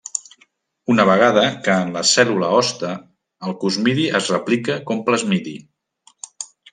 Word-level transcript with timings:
Una 0.93 1.03
vegada 1.09 1.41
que 1.67 1.75
en 1.81 1.91
la 1.97 2.03
cèl·lula 2.13 2.49
hoste, 2.61 2.95
el 3.49 3.53
cosmidi 3.65 4.07
es 4.21 4.31
replica 4.37 4.79
com 4.89 5.05
plasmidi. 5.11 5.55